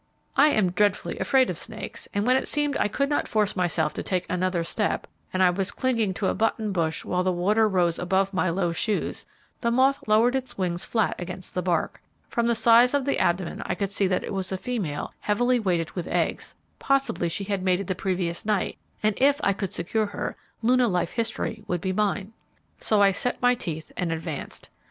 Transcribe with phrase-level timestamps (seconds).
[0.35, 3.93] I am dreadfully afraid of snakes, and when it seemed I could not force myself
[3.93, 7.65] to take another step, and I was clinging to a button bush while the water
[7.65, 9.27] arose above my low shoes,
[9.59, 12.01] the moth lowered its wings flat against the bark.
[12.29, 15.59] From the size of the abdomen I could see that it was a female heavily
[15.59, 16.55] weighted with eggs.
[16.79, 21.11] Possibly she had mated the previous night, and if I could secure her, Luna life
[21.11, 22.33] history would be mine.
[22.79, 24.71] So I set my teeth and advanced.